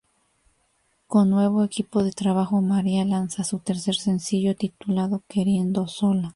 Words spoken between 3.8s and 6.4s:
sencillo titulado Queriendo Sola.